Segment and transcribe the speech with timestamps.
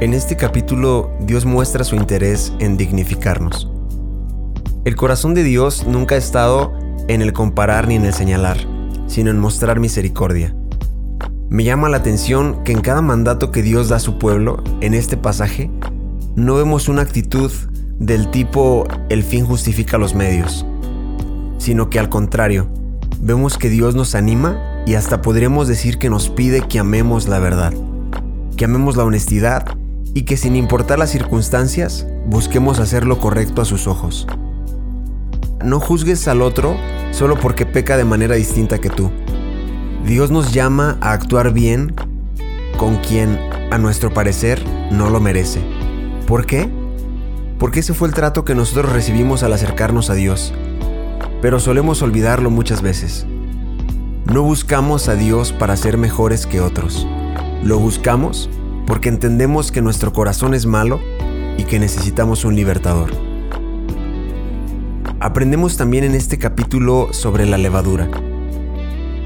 [0.00, 3.68] En este capítulo Dios muestra su interés en dignificarnos.
[4.84, 6.72] El corazón de Dios nunca ha estado
[7.08, 8.58] en el comparar ni en el señalar,
[9.08, 10.54] sino en mostrar misericordia.
[11.48, 14.94] Me llama la atención que en cada mandato que Dios da a su pueblo, en
[14.94, 15.68] este pasaje,
[16.36, 17.50] no vemos una actitud
[17.98, 20.64] del tipo el fin justifica los medios,
[21.58, 22.68] sino que al contrario,
[23.20, 27.40] vemos que Dios nos anima y hasta podríamos decir que nos pide que amemos la
[27.40, 27.72] verdad,
[28.56, 29.76] que amemos la honestidad
[30.14, 34.26] y que sin importar las circunstancias, busquemos hacer lo correcto a sus ojos.
[35.64, 36.76] No juzgues al otro
[37.10, 39.10] solo porque peca de manera distinta que tú.
[40.04, 41.94] Dios nos llama a actuar bien
[42.76, 43.38] con quien,
[43.70, 45.60] a nuestro parecer, no lo merece.
[46.26, 46.68] ¿Por qué?
[47.58, 50.54] Porque ese fue el trato que nosotros recibimos al acercarnos a Dios.
[51.42, 53.26] Pero solemos olvidarlo muchas veces.
[54.32, 57.06] No buscamos a Dios para ser mejores que otros.
[57.64, 58.48] Lo buscamos
[58.88, 60.98] porque entendemos que nuestro corazón es malo
[61.58, 63.10] y que necesitamos un libertador.
[65.20, 68.08] Aprendemos también en este capítulo sobre la levadura.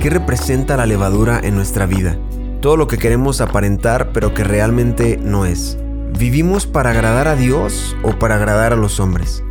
[0.00, 2.16] ¿Qué representa la levadura en nuestra vida?
[2.62, 5.76] Todo lo que queremos aparentar pero que realmente no es.
[6.18, 9.44] ¿Vivimos para agradar a Dios o para agradar a los hombres?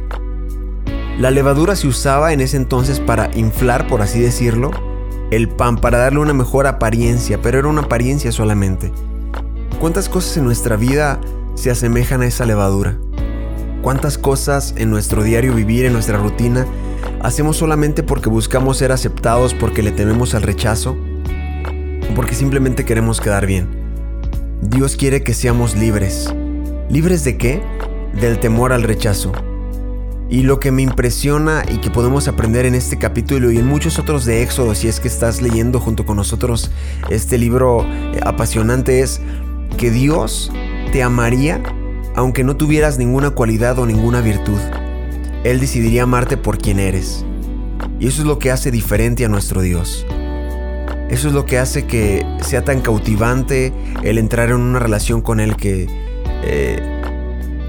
[1.19, 4.71] La levadura se usaba en ese entonces para inflar, por así decirlo,
[5.29, 8.91] el pan, para darle una mejor apariencia, pero era una apariencia solamente.
[9.79, 11.21] ¿Cuántas cosas en nuestra vida
[11.55, 12.97] se asemejan a esa levadura?
[13.81, 16.67] ¿Cuántas cosas en nuestro diario vivir, en nuestra rutina,
[17.21, 20.97] hacemos solamente porque buscamos ser aceptados, porque le tememos al rechazo
[22.11, 23.69] o porque simplemente queremos quedar bien?
[24.61, 26.33] Dios quiere que seamos libres.
[26.89, 27.61] ¿Libres de qué?
[28.19, 29.31] Del temor al rechazo.
[30.29, 33.97] Y lo que me impresiona y que podemos aprender en este capítulo y en muchos
[33.97, 36.69] otros de Éxodo, si es que estás leyendo junto con nosotros
[37.09, 39.21] este libro eh, apasionante, es
[39.79, 40.51] que Dios
[40.91, 41.63] te amaría
[42.13, 44.59] aunque no tuvieras ninguna cualidad o ninguna virtud.
[45.45, 47.25] Él decidiría amarte por quien eres.
[47.97, 50.05] Y eso es lo que hace diferente a nuestro Dios.
[51.09, 53.71] Eso es lo que hace que sea tan cautivante
[54.03, 55.87] el entrar en una relación con Él que
[56.43, 57.01] eh,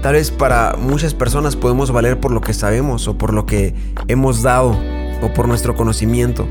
[0.01, 3.73] tal vez para muchas personas podemos valer por lo que sabemos o por lo que
[4.09, 4.77] hemos dado
[5.21, 6.45] o por nuestro conocimiento.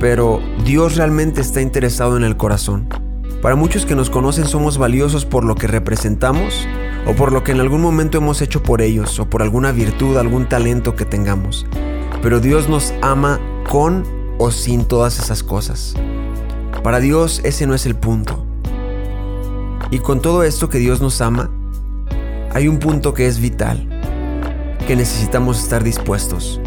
[0.00, 2.88] Pero Dios realmente está interesado en el corazón.
[3.42, 6.68] Para muchos que nos conocen somos valiosos por lo que representamos
[7.06, 10.18] o por lo que en algún momento hemos hecho por ellos o por alguna virtud,
[10.18, 11.66] algún talento que tengamos.
[12.22, 14.04] Pero Dios nos ama con
[14.36, 15.94] o sin todas esas cosas.
[16.82, 18.44] Para Dios ese no es el punto.
[19.90, 21.50] Y con todo esto que Dios nos ama,
[22.52, 23.88] hay un punto que es vital,
[24.86, 26.60] que necesitamos estar dispuestos.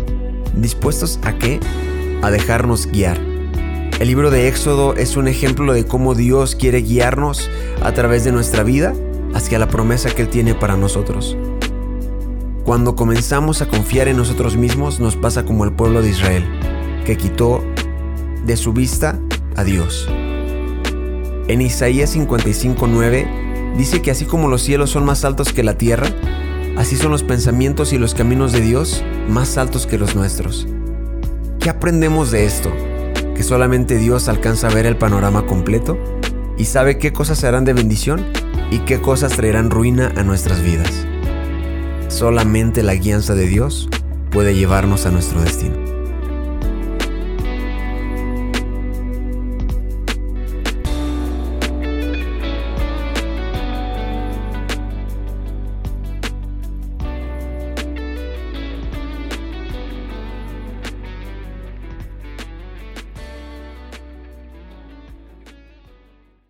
[0.55, 1.59] ¿Dispuestos a qué?
[2.23, 3.32] A dejarnos guiar.
[3.99, 7.49] El libro de Éxodo es un ejemplo de cómo Dios quiere guiarnos
[7.81, 8.93] a través de nuestra vida
[9.33, 11.37] hacia la promesa que Él tiene para nosotros.
[12.65, 16.43] Cuando comenzamos a confiar en nosotros mismos nos pasa como el pueblo de Israel,
[17.05, 17.63] que quitó
[18.45, 19.19] de su vista
[19.55, 20.09] a Dios.
[21.47, 26.07] En Isaías 55:9 dice que así como los cielos son más altos que la tierra,
[26.77, 30.67] así son los pensamientos y los caminos de Dios más altos que los nuestros.
[31.59, 32.71] ¿Qué aprendemos de esto?
[33.35, 35.97] Que solamente Dios alcanza a ver el panorama completo
[36.57, 38.25] y sabe qué cosas serán de bendición
[38.71, 41.05] y qué cosas traerán ruina a nuestras vidas.
[42.07, 43.89] Solamente la guianza de Dios
[44.31, 45.92] puede llevarnos a nuestro destino.